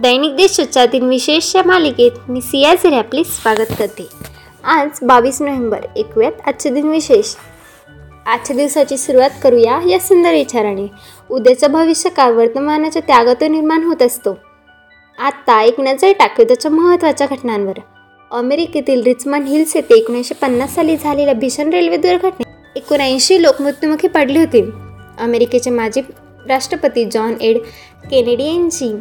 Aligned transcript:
दैनिक 0.00 0.36
देशोच्चातील 0.36 1.02
विशेष 1.02 1.56
या 1.56 1.62
मालिकेत 1.66 2.10
मी 2.28 2.40
सिया 2.40 2.74
झरे 2.74 2.96
आपले 2.96 3.24
स्वागत 3.24 3.72
करते. 3.78 4.06
आज 4.64 4.98
बावीस 5.02 5.42
नोव्हेंबर 5.42 5.78
ऐकूयात 5.96 6.32
आजचे 6.46 6.70
दिन 6.70 6.88
विशेष. 6.88 7.34
आजच्या 8.26 8.56
दिवसाची 8.56 8.96
सुरुवात 8.96 9.30
करूया 9.42 9.80
या 9.88 9.98
सुंदर 9.98 10.32
विचाराने. 10.32 10.86
उद्याचं 11.30 11.72
भविष्य 11.72 12.10
काळ 12.10 12.32
वर्तमानाच्या 12.32 13.02
त्यागातून 13.06 13.52
निर्माण 13.52 13.82
होत 13.82 14.02
असतो. 14.02 14.36
आत्ता 15.18 15.62
एक 15.62 15.80
नजर 15.80 16.12
टाकू 16.18 16.44
त्याच्या 16.44 16.70
महत्त्वाच्या 16.70 17.26
घटनांवर. 17.30 17.80
अमेरिकेतील 18.30 19.02
रिचमंड 19.02 19.48
हिल्स 19.48 19.76
येथे 19.76 19.94
एकोणीसशे 19.94 20.34
पन्नास 20.34 20.74
साली 20.74 20.96
झालेल्या 20.96 21.34
भीषण 21.34 21.70
रेल्वे 21.70 21.96
दुर्घटनेत 21.96 22.76
एकोणऐंशी 22.76 23.42
लोक 23.42 23.62
मृत्युमुखी 23.62 24.08
पडले 24.08 24.38
होते. 24.38 24.68
अमेरिकेचे 25.18 25.70
माजी 25.70 26.00
राष्ट्रपती 26.48 27.04
जॉन 27.04 27.34
एड 27.40 27.58
केनेडी 28.10 28.44
यांची 28.44 28.92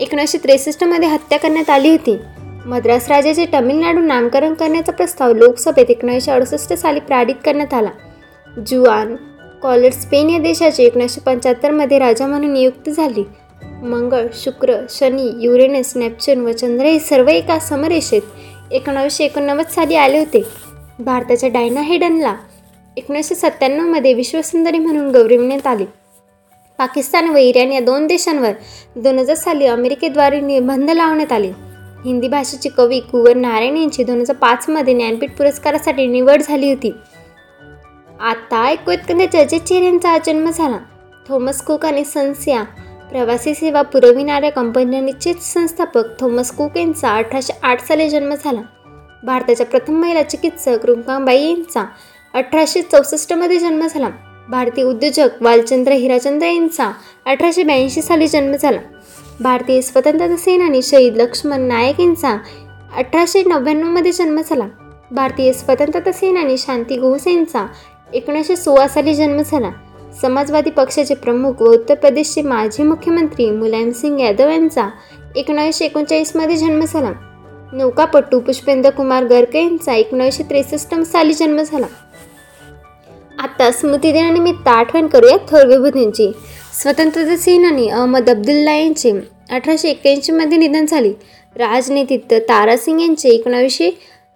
एकोणीसशे 0.00 0.38
त्रेसष्टमध्ये 0.38 1.08
हत्या 1.08 1.38
करण्यात 1.38 1.70
आली 1.70 1.90
होती. 1.90 2.18
मद्रास 2.66 3.08
राजाचे 3.08 3.46
तमिळनाडू 3.54 4.00
नामकरण 4.00 4.54
करण्याचा 4.54 4.92
प्रस्ताव 4.92 5.32
लोकसभेत 5.32 5.90
एकोणीसशे 5.90 6.30
अडुसष्ट 6.30 6.72
साली 6.72 7.00
पारित 7.00 7.34
करण्यात 7.44 7.74
आला. 7.74 7.90
जुआन 8.66 9.16
कॉलर 9.62 9.90
स्पेन 9.90 10.30
या 10.30 10.38
देशाचे 10.38 10.82
एकोणीसशे 10.82 11.20
पंच्याहत्तरमध्ये 11.20 11.98
राजा 11.98 12.26
म्हणून 12.26 12.52
नियुक्त 12.52 12.90
झाली. 12.90 13.24
मंगळ 13.82 14.26
शुक्र 14.34 14.74
शनी 14.90 15.30
युरेनस 15.40 15.96
नेपच्यून 15.96 16.40
व 16.40 16.52
चंद्र 16.52 16.84
हे 16.84 16.98
सर्व 16.98 17.28
एका 17.28 17.58
समरेषेत 17.58 18.22
एकोणावीसशे 18.72 19.24
एकोणनव्वद 19.24 19.66
साली 19.66 19.94
आले 19.94 20.18
होते. 20.18 20.42
भारताच्या 20.98 21.48
डायना 21.48 21.80
हेडनला 21.80 22.34
एकोणीसशे 22.96 23.34
सत्त्याण्णवमध्ये 23.34 24.14
विश्वसुंदरी 24.14 24.78
म्हणून 24.78 25.10
गौरविण्यात 25.10 25.66
आले. 25.66 25.97
पाकिस्तान 26.78 27.28
व 27.28 27.36
इराण 27.36 27.72
या 27.72 27.80
दोन 27.80 28.06
देशांवर 28.06 28.52
दोन 28.96 29.18
हजार 29.18 29.36
साली 29.36 29.66
अमेरिकेद्वारे 29.66 30.40
निर्बंध 30.40 30.90
लावण्यात 30.90 31.32
आले. 31.32 31.48
हिंदी 32.04 32.28
भाषेचे 32.28 32.68
कवी 32.68 33.00
कुंवर 33.00 33.36
नारायण 33.36 33.76
यांची 33.76 34.04
दोन 34.04 34.20
हजार 34.20 34.36
पाचमध्ये 34.36 34.94
ज्ञानपीठ 34.94 35.30
पुरस्कारासाठी 35.30 36.06
निवड 36.06 36.42
झाली 36.42 36.72
होती. 36.72 36.92
आता 38.20 38.64
ऐकूयात 38.64 39.12
जजेस 39.32 39.62
चेर 39.62 39.82
यांचा 39.82 40.18
जन्म 40.26 40.50
झाला. 40.50 40.78
थॉमस 41.28 41.62
कुक 41.62 41.86
आणि 41.86 42.04
सन्स 42.04 42.48
या 42.48 42.62
प्रवासी 43.10 43.54
सेवा 43.54 43.82
पुरविणाऱ्या 43.82 44.50
कंपन्यांचे 44.50 45.32
संस्थापक 45.32 46.20
थॉमस 46.20 46.50
कुक 46.50 46.76
यांचा 46.76 47.10
अठराशे 47.10 47.52
आठ 47.62 47.86
साली 47.86 48.08
जन्म 48.08 48.34
झाला. 48.44 48.60
भारताच्या 49.22 49.66
प्रथम 49.66 50.00
महिला 50.00 50.22
चिकित्सक 50.22 50.86
रुंकाबाई 50.86 51.44
यांचा 51.44 51.84
अठराशे 52.34 52.82
चौसष्टमध्ये 52.82 53.58
जन्म 53.58 53.86
झाला. 53.86 54.08
भारतीय 54.50 54.84
उद्योजक 54.84 55.28
वालचंद्र 55.40 55.92
हिराचंद्र 55.92 56.46
यांचा 56.46 56.92
अठराशे 57.26 57.62
ब्याऐंशी 57.62 58.02
साली 58.02 58.26
जन्म 58.26 58.56
झाला. 58.56 58.78
भारतीय 59.40 59.80
स्वतंत्रता 59.80 60.36
सेनानी 60.36 60.82
शहीद 60.82 61.16
लक्ष्मण 61.16 61.60
नायक 61.60 62.00
यांचा 62.00 62.38
अठराशे 62.96 63.42
नव्याण्णवमध्ये 63.44 64.12
जन्म 64.12 64.40
झाला. 64.50 64.64
भारतीय 65.10 65.52
स्वतंत्रता 65.52 66.12
सेनानी 66.12 66.58
शांती 66.58 66.96
घोष 66.96 67.26
यांचा 67.26 67.66
एकोणीसशे 68.12 68.56
सोळा 68.56 68.88
साली 68.88 69.14
जन्म 69.14 69.42
झाला. 69.46 69.70
समाजवादी 70.22 70.70
पक्षाचे 70.70 71.14
प्रमुख 71.14 71.62
व 71.62 71.64
उत्तर 71.64 71.94
प्रदेशचे 71.94 72.42
माजी 72.42 72.82
मुख्यमंत्री 72.82 73.50
मुलायमसिंग 73.50 74.20
यादव 74.20 74.48
यांचा 74.48 74.88
एकोणीसशे 75.36 75.84
एकोणचाळीसमध्ये 75.84 76.56
जन्म 76.56 76.84
झाला. 76.84 77.12
नौकापटू 77.72 78.40
पुष्पेंद्र 78.40 78.90
कुमार 78.90 79.24
गर्ग 79.24 79.56
यांचा 79.56 79.94
एकोणीसशे 79.94 80.42
त्रेसष्ट 80.42 81.00
साली 81.00 81.32
जन्म 81.32 81.62
झाला. 81.62 81.86
आता 83.58 83.70
स्मृतिदिनानिमित्त 83.70 84.68
आठवण 84.68 85.06
करूया 85.06 85.36
थोर 85.48 85.66
विभूतींची 85.66 86.30
स्वतंत्रता 86.82 87.36
सेनानी 87.36 87.88
अहमद 87.88 88.30
अब्दुल्ला 88.30 88.72
यांचे 88.72 89.10
अठराशे 89.50 89.88
एक्क्याऐंशीमध्ये 89.90 90.58
निधन 90.58 90.86
झाले. 90.86 91.10
राजनीतीत 91.56 92.34
तारासिंग 92.48 93.00
यांचे 93.00 93.28
एकोणावीसशे 93.28 93.90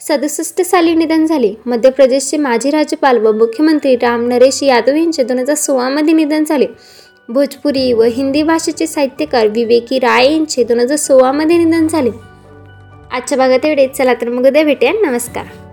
सदुसष्ट 0.00 0.62
साली 0.62 0.94
निधन 0.94 1.26
झाले. 1.26 1.52
मध्य 1.66 1.90
प्रदेशचे 1.90 2.36
माजी 2.36 2.70
राज्यपाल 2.70 3.18
व 3.18 3.32
मुख्यमंत्री 3.32 3.96
राम 3.96 4.28
नरेश 4.28 4.62
यादव 4.62 4.94
यांचे 4.94 5.22
दोन 5.22 5.38
हजार 5.38 5.56
सोळामध्ये 5.56 6.14
निधन 6.14 6.44
झाले. 6.44 6.66
भोजपुरी 7.28 7.92
व 7.92 8.02
हिंदी 8.02 8.42
भाषेचे 8.42 8.86
साहित्यकार 8.86 9.46
विवेकी 9.46 9.98
राय 9.98 10.32
यांचे 10.32 10.64
दोन 10.64 10.80
हजार 10.80 10.96
सोळामध्ये 10.96 11.58
निधन 11.58 11.86
झाले. 11.86 12.10
आजच्या 13.12 13.38
भागात 13.38 13.64
एवढे 13.64 13.86
चला 13.88 14.14
तर 14.14 14.28
मग 14.28 14.46
उद्या 14.46 14.64
भेटूया. 14.64 14.92
नमस्कार. 14.92 15.65